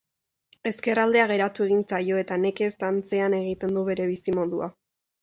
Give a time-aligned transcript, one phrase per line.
[0.71, 4.77] Ezker aldea geratu egin zaio eta nekez antzean egiten du bere bizimodua.